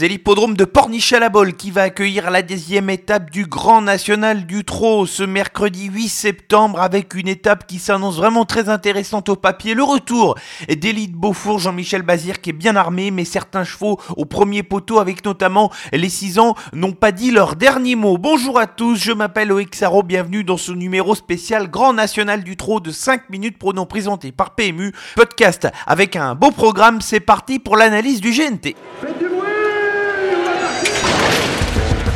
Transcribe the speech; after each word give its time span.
C'est 0.00 0.08
l'hippodrome 0.08 0.56
de 0.56 0.64
pornichet 0.64 1.20
la 1.20 1.30
qui 1.58 1.70
va 1.70 1.82
accueillir 1.82 2.30
la 2.30 2.40
deuxième 2.40 2.88
étape 2.88 3.28
du 3.28 3.44
Grand 3.44 3.82
National 3.82 4.46
du 4.46 4.64
Trot 4.64 5.04
ce 5.04 5.22
mercredi 5.22 5.90
8 5.92 6.08
septembre 6.08 6.80
avec 6.80 7.12
une 7.12 7.28
étape 7.28 7.66
qui 7.66 7.78
s'annonce 7.78 8.16
vraiment 8.16 8.46
très 8.46 8.70
intéressante 8.70 9.28
au 9.28 9.36
papier. 9.36 9.74
Le 9.74 9.82
retour 9.82 10.38
d'Élite 10.70 11.12
Beaufour, 11.12 11.58
Jean-Michel 11.58 12.00
Bazir 12.00 12.40
qui 12.40 12.48
est 12.48 12.54
bien 12.54 12.76
armé, 12.76 13.10
mais 13.10 13.26
certains 13.26 13.62
chevaux 13.62 14.00
au 14.16 14.24
premier 14.24 14.62
poteau 14.62 15.00
avec 15.00 15.22
notamment 15.22 15.70
les 15.92 16.08
6 16.08 16.38
ans 16.38 16.54
n'ont 16.72 16.92
pas 16.92 17.12
dit 17.12 17.30
leur 17.30 17.54
dernier 17.54 17.94
mot. 17.94 18.16
Bonjour 18.16 18.58
à 18.58 18.66
tous, 18.66 18.96
je 18.96 19.12
m'appelle 19.12 19.52
Sarro, 19.72 20.02
bienvenue 20.02 20.44
dans 20.44 20.56
ce 20.56 20.72
numéro 20.72 21.14
spécial 21.14 21.68
Grand 21.68 21.92
National 21.92 22.42
du 22.42 22.56
Trot 22.56 22.80
de 22.80 22.90
5 22.90 23.28
minutes 23.28 23.58
pronom 23.58 23.84
présenté 23.84 24.32
par 24.32 24.54
PMU. 24.54 24.94
Podcast 25.14 25.68
avec 25.86 26.16
un 26.16 26.34
beau 26.34 26.52
programme, 26.52 27.02
c'est 27.02 27.20
parti 27.20 27.58
pour 27.58 27.76
l'analyse 27.76 28.22
du 28.22 28.30
GNT. 28.30 28.74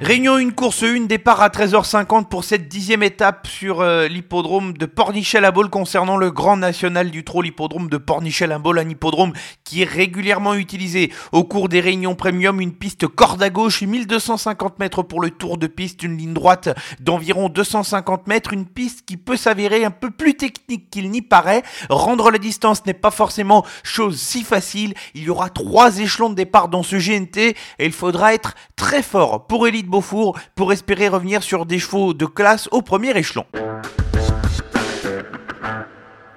Réunion 0.00 0.38
une 0.38 0.52
course 0.52 0.82
une 0.82 1.08
départ 1.08 1.42
à 1.42 1.48
13h50 1.48 2.28
pour 2.28 2.44
cette 2.44 2.68
dixième 2.68 3.02
étape 3.02 3.48
sur 3.48 3.80
euh, 3.80 4.06
l'hippodrome 4.06 4.78
de 4.78 4.86
pornichet 4.86 5.40
la 5.40 5.50
concernant 5.50 6.16
le 6.16 6.30
Grand 6.30 6.56
National 6.56 7.10
du 7.10 7.24
Trot, 7.24 7.42
l'hippodrome 7.42 7.88
de 7.88 7.96
pornichet 7.96 8.46
la 8.46 8.60
un 8.64 8.88
hippodrome 8.88 9.32
qui 9.64 9.82
est 9.82 9.88
régulièrement 9.88 10.54
utilisé. 10.54 11.12
Au 11.32 11.42
cours 11.42 11.68
des 11.68 11.80
réunions 11.80 12.14
premium, 12.14 12.60
une 12.60 12.74
piste 12.74 13.08
corde 13.08 13.42
à 13.42 13.50
gauche, 13.50 13.82
1250 13.82 14.78
mètres 14.78 15.02
pour 15.02 15.20
le 15.20 15.30
tour 15.30 15.58
de 15.58 15.66
piste, 15.66 16.04
une 16.04 16.16
ligne 16.16 16.32
droite 16.32 16.68
d'environ 17.00 17.48
250 17.48 18.28
mètres, 18.28 18.52
une 18.52 18.66
piste 18.66 19.04
qui 19.04 19.16
peut 19.16 19.36
s'avérer 19.36 19.84
un 19.84 19.90
peu 19.90 20.12
plus 20.12 20.36
technique 20.36 20.90
qu'il 20.90 21.10
n'y 21.10 21.22
paraît. 21.22 21.64
Rendre 21.90 22.30
la 22.30 22.38
distance 22.38 22.86
n'est 22.86 22.94
pas 22.94 23.10
forcément 23.10 23.66
chose 23.82 24.20
si 24.20 24.44
facile, 24.44 24.94
il 25.14 25.24
y 25.24 25.30
aura 25.30 25.50
trois 25.50 25.98
échelons 25.98 26.30
de 26.30 26.36
départ 26.36 26.68
dans 26.68 26.84
ce 26.84 26.94
GNT 26.94 27.38
et 27.38 27.56
il 27.80 27.92
faudra 27.92 28.32
être 28.32 28.54
très 28.76 29.02
fort. 29.02 29.48
Pour 29.48 29.66
Elite 29.66 29.87
Beaufour 29.88 30.38
pour 30.54 30.72
espérer 30.72 31.08
revenir 31.08 31.42
sur 31.42 31.66
des 31.66 31.78
chevaux 31.78 32.14
de 32.14 32.26
classe 32.26 32.68
au 32.70 32.82
premier 32.82 33.16
échelon. 33.16 33.44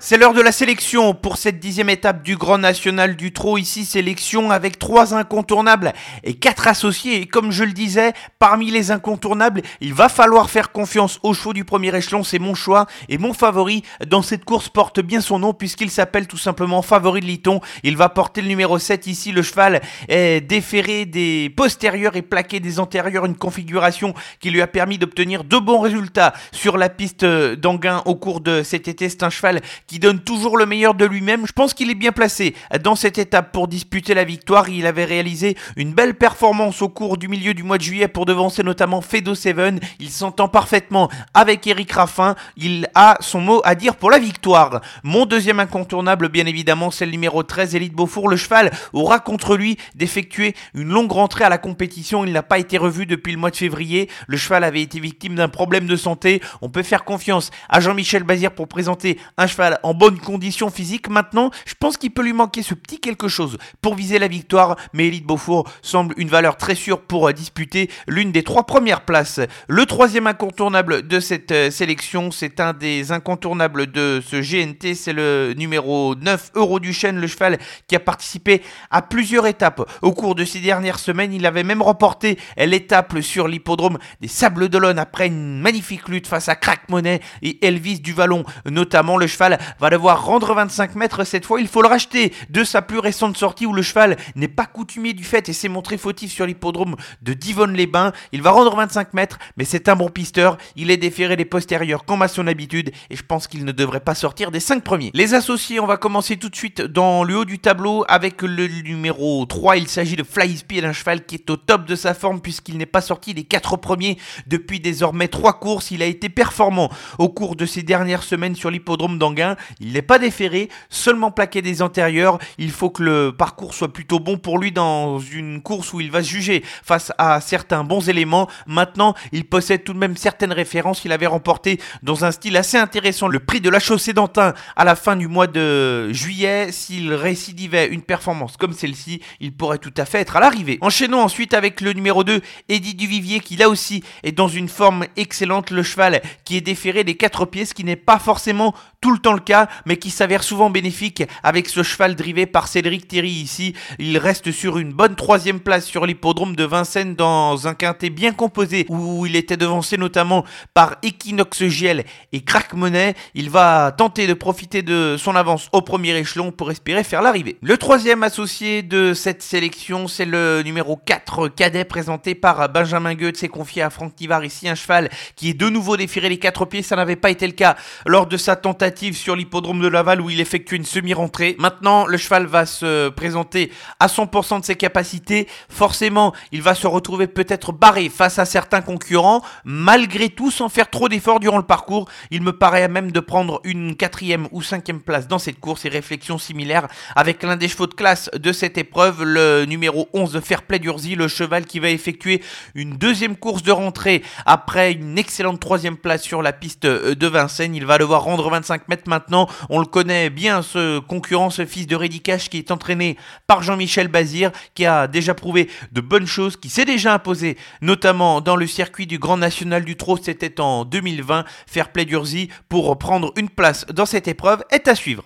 C'est 0.04 0.18
l'heure 0.18 0.34
de 0.34 0.42
la 0.42 0.52
sélection 0.52 1.14
pour 1.14 1.38
cette 1.38 1.60
dixième 1.60 1.88
étape 1.92 2.24
du 2.24 2.36
Grand 2.36 2.58
National 2.58 3.16
du 3.16 3.32
Trot. 3.34 3.60
Ici, 3.60 3.86
sélection 3.86 4.50
avec 4.50 4.80
trois 4.80 5.14
incontournables 5.14 5.94
et 6.24 6.34
quatre 6.34 6.68
associés. 6.68 7.22
Et 7.22 7.28
comme 7.28 7.52
je 7.52 7.64
le 7.64 7.72
disais, 7.72 8.14
parmi 8.40 8.72
les 8.72 8.90
incontournables, 8.90 9.62
il 9.80 9.94
va 9.94 10.10
falloir 10.10 10.50
faire 10.50 10.72
confiance 10.72 11.20
aux 11.22 11.36
chevaux 11.36 11.54
du 11.54 11.66
premier 11.66 11.96
échelon. 11.96 12.24
C'est 12.24 12.40
mon 12.40 12.56
choix 12.56 12.88
et 13.10 13.20
mon 13.20 13.32
favori 13.32 13.84
dans 14.08 14.24
cette 14.24 14.44
course 14.44 14.70
porte 14.70 15.02
bien 15.02 15.22
son 15.22 15.38
nom 15.38 15.54
puisqu'il 15.54 15.92
s'appelle 15.92 16.26
tout 16.26 16.36
simplement 16.36 16.82
Favori 16.82 17.22
de 17.22 17.28
Liton. 17.28 17.62
Il 17.84 17.96
va 17.96 18.10
porter 18.10 18.42
le 18.42 18.48
numéro 18.48 18.80
7 18.80 19.06
ici. 19.06 19.32
Le 19.32 19.44
cheval 19.44 19.82
est 20.08 20.42
déféré 20.42 21.06
des 21.06 21.54
postérieurs 21.56 22.16
et 22.16 22.24
plaqué 22.24 22.60
des 22.60 22.80
antérieurs. 22.80 23.28
Une 23.28 23.38
configuration 23.38 24.16
qui 24.40 24.50
lui 24.50 24.64
a 24.64 24.68
permis 24.68 24.98
d'obtenir 24.98 25.44
de 25.44 25.60
bons 25.60 25.80
résultats 25.80 26.34
sur 26.52 26.80
la 26.80 26.90
piste 26.90 27.24
d'Anguin 27.24 28.02
au 28.06 28.16
cours 28.16 28.42
de 28.42 28.64
cet 28.64 28.88
été. 28.88 29.08
C'est 29.08 29.22
un 29.22 29.30
cheval 29.30 29.62
qui 29.91 29.91
donne 30.00 30.20
toujours 30.20 30.58
le 30.58 30.66
meilleur 30.66 30.94
de 30.94 31.06
lui-même. 31.06 31.46
Je 31.46 31.52
pense 31.52 31.74
qu'il 31.74 31.90
est 31.90 31.96
bien 31.96 32.12
placé 32.12 32.56
dans 32.84 32.96
cette 32.96 33.18
étape 33.18 33.52
pour 33.52 33.68
disputer 33.68 34.14
la 34.14 34.24
victoire. 34.24 34.70
Il 34.70 34.86
avait 34.86 35.06
réalisé 35.06 35.58
une 35.76 35.94
belle 35.94 36.16
performance 36.16 36.82
au 36.82 36.90
cours 36.90 37.18
du 37.18 37.28
milieu 37.28 37.54
du 37.54 37.64
mois 37.64 37.78
de 37.78 37.84
juillet 37.84 38.08
pour 38.08 38.26
devancer 38.26 38.64
notamment 38.64 39.02
Fedo 39.02 39.36
Seven. 39.36 39.80
Il 40.00 40.10
s'entend 40.10 40.48
parfaitement 40.48 41.10
avec 41.34 41.66
Eric 41.68 41.92
Raffin. 41.92 42.36
Il 42.58 42.88
a 42.96 43.18
son 43.20 43.42
mot 43.42 43.62
à 43.64 43.76
dire 43.76 43.96
pour 43.96 44.12
la 44.12 44.20
victoire. 44.20 44.82
Mon 45.04 45.26
deuxième 45.26 45.60
incontournable, 45.60 46.30
bien 46.30 46.46
évidemment, 46.46 46.92
c'est 46.92 47.06
le 47.06 47.12
numéro 47.12 47.44
13, 47.44 47.76
Elite 47.76 47.94
Beaufour. 47.94 48.30
Le 48.30 48.38
cheval 48.38 48.72
aura 48.94 49.20
contre 49.20 49.58
lui 49.58 49.78
d'effectuer 49.96 50.56
une 50.74 50.90
longue 50.90 51.12
rentrée 51.12 51.44
à 51.44 51.50
la 51.50 51.58
compétition. 51.58 52.26
Il 52.26 52.34
n'a 52.34 52.44
pas 52.44 52.60
été 52.60 52.78
revu 52.78 53.06
depuis 53.06 53.34
le 53.34 53.38
mois 53.38 53.52
de 53.52 53.56
février. 53.56 54.10
Le 54.28 54.38
cheval 54.38 54.64
avait 54.64 54.82
été 54.82 55.00
victime 55.00 55.36
d'un 55.36 55.50
problème 55.50 55.88
de 55.88 55.96
santé. 55.96 56.42
On 56.62 56.70
peut 56.70 56.84
faire 56.84 57.04
confiance 57.04 57.52
à 57.70 57.80
Jean-Michel 57.80 58.24
Bazir 58.24 58.52
pour 58.52 58.68
présenter 58.68 59.18
un 59.38 59.48
cheval 59.48 59.80
en 59.84 59.94
bonne 59.94 60.20
condition 60.20 60.70
physique. 60.70 61.10
Maintenant, 61.10 61.52
je 61.66 61.74
pense 61.80 61.98
qu'il 61.98 62.12
peut 62.12 62.24
lui 62.24 62.34
manquer 62.34 62.64
ce 62.64 62.74
petit 62.74 63.00
quelque 63.00 63.28
chose 63.28 63.58
pour 63.82 63.96
viser 63.96 64.20
la 64.20 64.28
victoire, 64.28 64.76
mais 64.94 65.08
Elite 65.08 65.26
Beaufour 65.26 65.70
semble 65.82 66.14
une 66.18 66.30
valeur 66.30 66.58
très 66.58 66.76
sûre 66.76 67.02
pour 67.02 67.28
euh, 67.28 67.34
disputer 67.34 67.90
l'une 68.08 68.32
des 68.32 68.44
trois 68.44 68.66
premières 68.66 69.02
places. 69.02 69.40
Le 69.68 69.86
troisième 69.86 70.28
incontournable 70.28 71.08
de 71.08 71.20
cette 71.20 71.52
euh, 71.52 71.72
sélection, 71.72 72.32
c'est 72.32 72.60
un 72.60 72.74
des 72.74 73.12
incontournables 73.12 73.92
de 73.92 74.22
ce 74.26 74.38
GNT, 74.38 74.96
c'est 74.96 75.14
le 75.14 75.54
numéro 75.58 76.16
9, 76.16 76.52
Euro 76.56 76.80
du 76.80 76.94
Chêne, 76.94 77.20
le 77.20 77.28
cheval 77.28 77.58
qui 77.88 77.96
a 77.96 78.00
participé 78.00 78.62
à 78.90 79.02
plusieurs 79.02 79.48
étapes. 79.48 79.90
Au 80.02 80.14
cours 80.14 80.36
de 80.36 80.46
ces 80.46 80.60
dernières 80.60 81.00
semaines, 81.00 81.34
il 81.34 81.46
avait 81.46 81.64
même 81.64 81.82
remporté 81.82 82.38
l'étape 82.58 83.22
sur 83.22 83.48
l'hippodrome 83.48 83.98
des 84.22 84.28
Sables 84.28 84.70
d'Olonne 84.70 85.00
après 85.00 85.28
une 85.28 85.60
magnifique 85.60 86.08
lutte 86.08 86.28
face 86.28 86.50
à 86.50 86.56
Crack 86.56 86.90
Monet 86.90 87.22
et 87.42 87.66
Elvis 87.66 88.00
du 88.00 88.14
Vallon. 88.14 88.44
Notamment, 88.66 89.18
le 89.18 89.28
cheval 89.28 89.60
va 89.80 89.90
devoir 89.90 90.26
rendre 90.26 90.54
25 90.54 90.96
mètres 90.96 91.24
cette 91.24 91.46
fois. 91.46 91.62
Il 91.62 91.68
faut 91.68 91.82
le 91.82 91.88
racheter 91.88 92.34
de 92.50 92.64
sa 92.64 92.82
plus 92.82 93.00
récente 93.00 93.38
sortie 93.38 93.66
où 93.66 93.74
le 93.74 93.82
cheval 93.82 94.18
n'est 94.36 94.48
pas 94.48 94.66
coutumier 94.66 95.14
du 95.14 95.24
fait 95.24 95.48
et 95.50 95.54
s'est 95.54 95.70
montré 95.70 95.98
fautif 95.98 96.32
sur 96.32 96.46
l'hippodrome 96.46 96.96
de 97.22 97.34
Divonne-les-Bains. 97.34 98.12
Il 98.32 98.42
va 98.42 98.52
rendre 98.52 98.76
25 98.76 99.14
mètres, 99.14 99.40
mais 99.58 99.66
c'est 99.66 99.90
un 99.90 99.96
bon 99.96 100.10
pisteur. 100.10 100.58
Il 100.76 100.92
est 100.92 100.98
déféré 100.98 101.36
des 101.36 101.46
postérieurs 101.46 102.06
comme 102.06 102.22
à 102.22 102.28
son 102.28 102.48
habitude 102.48 102.92
et 103.10 103.16
je 103.16 103.24
pense 103.24 103.48
qu'il 103.48 103.66
ne 103.66 103.72
devrait 103.72 104.00
pas 104.00 104.16
sortir 104.16 104.52
des 104.52 104.60
5 104.60 104.84
premiers. 104.84 105.12
Les 105.14 105.34
associés, 105.34 105.80
on 105.80 105.88
va 105.88 105.98
commencer 105.98 106.38
tout 106.38 106.50
de 106.50 106.56
suite 106.56 106.82
dans 106.82 107.24
le 107.24 107.38
haut 107.38 107.46
du 107.46 107.60
tableau 107.60 108.06
avec 108.08 108.42
le 108.42 108.68
numéro 108.68 109.46
3. 109.46 109.78
Il 109.78 109.88
s'agit 109.88 110.16
de 110.16 110.24
Fly 110.24 110.58
Speed, 110.58 110.86
un 110.86 110.94
cheval 110.94 111.26
qui 111.26 111.36
est 111.36 111.50
au 111.50 111.58
top 111.58 111.86
de 111.86 111.96
sa 111.96 112.14
forme 112.14 112.42
puisqu'il 112.42 112.78
n'est 112.78 112.86
pas 112.86 113.02
sorti 113.02 113.34
des 113.34 113.44
4 113.44 113.78
premiers 113.78 114.18
depuis 114.48 114.80
désormais 114.80 115.28
3 115.28 115.60
courses. 115.60 115.92
Il 115.92 116.02
a 116.02 116.06
été 116.06 116.30
performant 116.30 116.90
au 117.18 117.30
cours 117.30 117.56
de 117.56 117.66
ces 117.66 117.84
dernières 117.84 118.24
semaines 118.24 118.56
sur 118.56 118.72
l'hippodrome 118.72 119.18
d'Anguin. 119.18 119.56
Il 119.80 119.94
n'est 119.94 120.02
pas 120.02 120.20
déféré, 120.20 120.70
seulement 120.90 121.32
plaqué 121.32 121.62
des 121.62 121.82
antérieurs. 121.82 122.38
Il 122.58 122.72
faut 122.72 122.90
que 122.90 123.04
le 123.04 123.32
parcours 123.32 123.74
soit 123.74 123.94
plutôt 123.94 124.20
bon 124.20 124.38
pour 124.38 124.60
lui 124.60 124.72
dans 124.72 125.20
une 125.20 125.62
course 125.62 125.94
où 125.94 126.02
il 126.02 126.12
va 126.12 126.24
se 126.24 126.30
juger 126.30 126.64
face 126.84 127.12
à 127.18 127.42
certains 127.42 127.84
bons 127.84 128.10
éléments. 128.10 128.48
Maintenant, 128.68 129.16
il 129.32 129.46
possède 129.46 129.84
tout 129.84 129.94
de 129.94 129.98
même 130.00 130.18
certaines 130.18 130.54
références. 130.54 131.06
Il 131.06 131.12
avait 131.12 131.28
remporté 131.28 131.80
dans 132.04 132.26
un 132.26 132.32
style 132.32 132.58
assez 132.58 132.78
intéressant 132.78 133.28
le 133.28 133.40
prix 133.40 133.62
de 133.62 133.70
la 133.70 133.80
chaussée 133.80 134.14
d'Antin 134.14 134.54
à 134.76 134.86
la 134.86 134.96
fin 134.96 135.16
du 135.16 135.28
mois 135.28 135.48
de 135.48 136.12
juillet. 136.12 136.72
S'il 136.72 137.14
récidivait 137.14 137.88
une 137.88 138.02
performance 138.02 138.58
comme 138.58 138.74
celle-ci, 138.74 139.22
il 139.40 139.54
pourrait 139.54 139.78
tout 139.78 139.94
à 139.98 140.06
fait 140.06 140.20
être 140.20 140.38
à 140.38 140.40
l'arrivée. 140.40 140.78
Enchaînons 140.82 141.22
ensuite 141.22 141.54
avec 141.54 141.82
le 141.82 141.94
numéro 141.94 142.24
2, 142.24 142.42
Eddie 142.70 142.96
Duvivier, 142.96 143.40
qui 143.40 143.56
là 143.56 143.70
aussi 143.70 144.04
est 144.24 144.32
dans 144.32 144.48
une 144.48 144.70
forme 144.70 145.06
excellente. 145.16 145.72
Le 145.72 145.84
cheval 145.84 146.22
qui 146.46 146.58
est 146.58 146.62
déféré 146.62 147.04
des 147.04 147.16
quatre 147.16 147.46
pieds, 147.46 147.66
ce 147.66 147.74
qui 147.74 147.84
n'est 147.84 147.96
pas 147.96 148.20
forcément 148.20 148.74
tout 149.02 149.12
le 149.12 149.18
temps 149.18 149.34
le 149.34 149.40
cas, 149.40 149.68
mais 149.86 149.98
qui 149.98 150.12
s'avère 150.12 150.44
souvent 150.44 150.70
bénéfique 150.70 151.24
avec 151.42 151.68
ce 151.68 151.82
cheval 151.82 152.16
drivé 152.16 152.46
par 152.46 152.68
Cédric 152.68 153.08
Thierry 153.08 153.32
ici. 153.32 153.74
Il 153.98 154.16
reste 154.20 154.52
sur 154.52 154.78
une 154.78 154.94
bonne 154.94 155.16
troisième 155.16 155.60
place 155.60 155.86
sur 155.86 156.06
l'hippodrome 156.06 156.56
de 156.56 156.64
Vincennes 156.64 157.16
dans 157.16 157.68
un 157.68 157.74
quintet 157.74 158.12
bien 158.12 158.32
composé 158.32 158.86
où 158.90 159.26
il 159.26 159.36
était 159.36 159.58
devancé 159.58 159.98
notamment 159.98 160.46
par 160.76 160.98
Equinox 161.02 161.66
Giel 161.66 162.06
et 162.32 162.42
Crack 162.42 162.74
Monet. 162.74 163.16
Il 163.34 163.50
va 163.50 163.92
tenter 163.92 164.28
de 164.28 164.36
profiter 164.36 164.84
de 164.84 165.16
son 165.18 165.36
avance 165.36 165.70
au 165.74 165.82
premier 165.82 166.16
échelon 166.16 166.52
pour 166.52 166.70
espérer 166.70 167.04
faire 167.04 167.24
l'arrivée. 167.24 167.58
Le 167.64 167.78
troisième 167.78 168.22
associé 168.22 168.84
de 168.84 169.16
cette 169.16 169.42
sélection, 169.42 170.08
c'est 170.08 170.26
le 170.26 170.62
numéro 170.64 170.96
4 170.96 171.48
cadet 171.48 171.86
présenté 171.86 172.36
par 172.36 172.70
Benjamin 172.70 173.16
Goethe. 173.16 173.38
C'est 173.38 173.48
confié 173.48 173.82
à 173.82 173.90
Franck 173.90 174.16
Tivard 174.16 174.46
ici, 174.46 174.70
un 174.70 174.76
cheval 174.76 175.10
qui 175.36 175.50
est 175.50 175.54
de 175.56 175.70
nouveau 175.70 175.98
déféré 175.98 176.30
les 176.30 176.38
quatre 176.38 176.66
pieds. 176.66 176.84
Ça 176.84 176.96
n'avait 176.96 177.16
pas 177.16 177.32
été 177.32 177.48
le 177.48 177.54
cas 177.54 177.76
lors 178.06 178.28
de 178.28 178.38
sa 178.38 178.56
tentative 178.56 178.91
sur 179.14 179.36
l'hippodrome 179.36 179.82
de 179.82 179.88
Laval 179.88 180.22
où 180.22 180.30
il 180.30 180.40
effectue 180.40 180.76
une 180.76 180.86
semi-rentrée. 180.86 181.56
Maintenant, 181.60 182.06
le 182.06 182.18
cheval 182.18 182.46
va 182.46 182.66
se 182.66 183.10
présenter 183.10 183.72
à 184.00 184.08
100% 184.08 184.60
de 184.60 184.66
ses 184.66 184.76
capacités. 184.76 185.48
Forcément, 185.70 186.34
il 186.52 186.62
va 186.62 186.76
se 186.76 186.88
retrouver 186.88 187.28
peut-être 187.28 187.72
barré 187.72 188.10
face 188.10 188.38
à 188.38 188.46
certains 188.46 188.82
concurrents. 188.82 189.42
Malgré 189.64 190.30
tout, 190.30 190.52
sans 190.52 190.70
faire 190.70 190.90
trop 190.90 191.10
d'efforts 191.10 191.40
durant 191.40 191.58
le 191.58 191.64
parcours, 191.64 192.08
il 192.32 192.42
me 192.42 192.52
paraît 192.52 192.88
même 192.88 193.12
de 193.12 193.20
prendre 193.20 193.62
une 193.64 193.96
quatrième 193.96 194.48
ou 194.52 194.62
cinquième 194.62 195.02
place 195.02 195.28
dans 195.28 195.40
cette 195.40 195.60
course 195.60 195.86
et 195.86 195.90
réflexion 195.90 196.38
similaire 196.38 196.88
avec 197.16 197.44
l'un 197.44 197.56
des 197.56 197.68
chevaux 197.68 197.88
de 197.88 197.94
classe 197.94 198.30
de 198.34 198.52
cette 198.52 198.78
épreuve, 198.78 199.24
le 199.24 199.66
numéro 199.66 200.10
11 200.14 200.34
de 200.34 200.40
Fairplay 200.40 200.80
d'Urzy, 200.80 201.16
le 201.16 201.28
cheval 201.28 201.66
qui 201.66 201.80
va 201.80 201.90
effectuer 201.90 202.44
une 202.76 202.98
deuxième 202.98 203.36
course 203.36 203.64
de 203.64 203.72
rentrée 203.72 204.22
après 204.46 204.92
une 204.92 205.18
excellente 205.18 205.60
troisième 205.60 205.98
place 205.98 206.22
sur 206.22 206.42
la 206.42 206.54
piste 206.54 206.86
de 206.86 207.28
Vincennes. 207.28 207.74
Il 207.76 207.86
va 207.86 207.98
devoir 207.98 208.24
rendre 208.24 208.50
25 208.50 208.81
5 208.82 208.88
mètres 208.88 209.10
maintenant. 209.10 209.48
On 209.70 209.80
le 209.80 209.86
connaît 209.86 210.30
bien, 210.30 210.62
ce 210.62 211.00
concurrent, 211.00 211.50
ce 211.50 211.66
fils 211.66 211.88
de 211.88 211.96
Rédicache 211.96 212.50
qui 212.50 212.58
est 212.58 212.72
entraîné 212.72 213.18
par 213.48 213.62
Jean-Michel 213.64 214.08
Bazir, 214.08 214.52
qui 214.76 214.86
a 214.86 215.08
déjà 215.08 215.34
prouvé 215.34 215.70
de 215.92 216.02
bonnes 216.02 216.26
choses, 216.26 216.58
qui 216.58 216.70
s'est 216.70 216.86
déjà 216.86 217.14
imposé, 217.14 217.58
notamment 217.82 218.42
dans 218.42 218.56
le 218.56 218.68
circuit 218.68 219.08
du 219.08 219.20
Grand 219.20 219.38
National 219.38 219.86
du 219.86 219.96
Trot, 219.96 220.18
c'était 220.22 220.60
en 220.60 220.86
2020. 220.86 221.46
Fair 221.68 221.92
play 221.92 222.06
d'Urzi 222.06 222.50
pour 222.70 222.98
prendre 222.98 223.32
une 223.36 223.50
place 223.50 223.86
dans 223.88 224.06
cette 224.06 224.28
épreuve 224.28 224.64
est 224.72 224.88
à 224.88 224.96
suivre. 224.96 225.24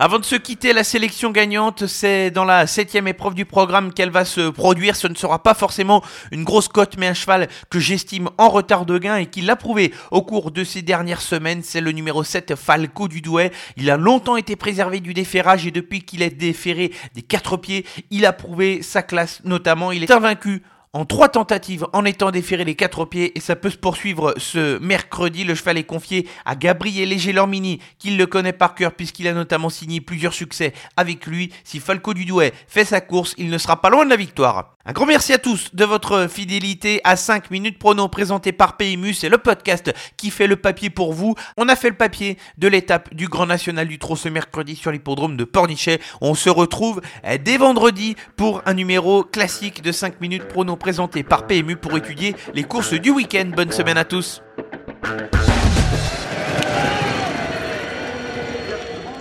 Avant 0.00 0.18
de 0.18 0.24
se 0.24 0.34
quitter, 0.34 0.72
la 0.72 0.82
sélection 0.82 1.30
gagnante, 1.30 1.86
c'est 1.86 2.32
dans 2.32 2.44
la 2.44 2.66
septième 2.66 3.06
épreuve 3.06 3.34
du 3.34 3.44
programme 3.44 3.92
qu'elle 3.92 4.10
va 4.10 4.24
se 4.24 4.50
produire. 4.50 4.96
Ce 4.96 5.06
ne 5.06 5.14
sera 5.14 5.40
pas 5.40 5.54
forcément 5.54 6.02
une 6.32 6.42
grosse 6.42 6.66
cote, 6.66 6.96
mais 6.98 7.06
un 7.06 7.14
cheval 7.14 7.48
que 7.70 7.78
j'estime 7.78 8.28
en 8.36 8.48
retard 8.48 8.86
de 8.86 8.98
gain 8.98 9.18
et 9.18 9.26
qui 9.26 9.40
l'a 9.40 9.54
prouvé 9.54 9.94
au 10.10 10.22
cours 10.22 10.50
de 10.50 10.64
ces 10.64 10.82
dernières 10.82 11.20
semaines. 11.20 11.62
C'est 11.62 11.80
le 11.80 11.92
numéro 11.92 12.24
7, 12.24 12.56
Falco 12.56 13.06
du 13.06 13.20
Douai. 13.20 13.52
Il 13.76 13.88
a 13.88 13.96
longtemps 13.96 14.36
été 14.36 14.56
préservé 14.56 14.98
du 14.98 15.14
déferrage 15.14 15.64
et 15.64 15.70
depuis 15.70 16.02
qu'il 16.02 16.22
est 16.22 16.30
déféré 16.36 16.90
des 17.14 17.22
quatre 17.22 17.56
pieds, 17.56 17.86
il 18.10 18.26
a 18.26 18.32
prouvé 18.32 18.82
sa 18.82 19.02
classe 19.02 19.42
notamment. 19.44 19.92
Il 19.92 20.02
est 20.02 20.10
invaincu 20.10 20.64
en 20.94 21.04
trois 21.04 21.28
tentatives 21.28 21.86
en 21.92 22.04
étant 22.04 22.30
déféré 22.30 22.64
les 22.64 22.76
quatre 22.76 23.04
pieds 23.04 23.36
et 23.36 23.40
ça 23.40 23.56
peut 23.56 23.68
se 23.68 23.76
poursuivre 23.76 24.32
ce 24.36 24.78
mercredi. 24.78 25.44
Le 25.44 25.56
cheval 25.56 25.76
est 25.76 25.84
confié 25.84 26.26
à 26.44 26.54
Gabriel 26.54 27.18
Gélormini 27.18 27.80
qui 27.98 28.12
le 28.12 28.26
connaît 28.26 28.52
par 28.52 28.74
cœur 28.74 28.92
puisqu'il 28.92 29.26
a 29.26 29.34
notamment 29.34 29.68
signé 29.68 30.00
plusieurs 30.00 30.32
succès 30.32 30.72
avec 30.96 31.26
lui. 31.26 31.52
Si 31.64 31.80
Falco 31.80 32.14
Dudouet 32.14 32.52
fait 32.68 32.84
sa 32.84 33.00
course, 33.00 33.34
il 33.36 33.50
ne 33.50 33.58
sera 33.58 33.80
pas 33.80 33.90
loin 33.90 34.04
de 34.04 34.10
la 34.10 34.16
victoire. 34.16 34.76
Un 34.86 34.92
grand 34.92 35.06
merci 35.06 35.32
à 35.32 35.38
tous 35.38 35.74
de 35.74 35.84
votre 35.84 36.28
fidélité 36.28 37.00
à 37.04 37.16
5 37.16 37.50
minutes 37.50 37.78
prono 37.78 38.06
présenté 38.08 38.52
par 38.52 38.76
PMU. 38.76 39.14
C'est 39.14 39.30
le 39.30 39.38
podcast 39.38 39.92
qui 40.16 40.30
fait 40.30 40.46
le 40.46 40.56
papier 40.56 40.90
pour 40.90 41.14
vous. 41.14 41.34
On 41.56 41.70
a 41.70 41.74
fait 41.74 41.88
le 41.88 41.96
papier 41.96 42.36
de 42.58 42.68
l'étape 42.68 43.12
du 43.14 43.26
Grand 43.26 43.46
National 43.46 43.88
du 43.88 43.98
Trot 43.98 44.14
ce 44.14 44.28
mercredi 44.28 44.76
sur 44.76 44.92
l'hippodrome 44.92 45.38
de 45.38 45.44
Pornichet. 45.44 46.00
On 46.20 46.34
se 46.34 46.50
retrouve 46.50 47.00
dès 47.42 47.56
vendredi 47.56 48.14
pour 48.36 48.62
un 48.66 48.74
numéro 48.74 49.24
classique 49.24 49.82
de 49.82 49.90
5 49.90 50.20
minutes 50.20 50.48
prono 50.48 50.76
présenté 50.84 51.22
par 51.22 51.46
PMU 51.46 51.76
pour 51.76 51.96
étudier 51.96 52.36
les 52.52 52.62
courses 52.62 52.92
du 52.92 53.08
week-end. 53.08 53.50
Bonne 53.56 53.72
semaine 53.72 53.96
à 53.96 54.04
tous. 54.04 54.42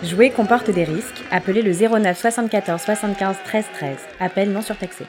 Jouer 0.03 0.31
comporte 0.31 0.69
des 0.69 0.83
risques. 0.83 1.23
Appelez 1.31 1.61
le 1.61 1.71
09 1.71 2.19
74 2.19 2.81
75 2.81 3.37
13 3.45 3.65
13. 3.75 3.97
Appel 4.19 4.51
non 4.51 4.61
surtaxé. 4.61 5.05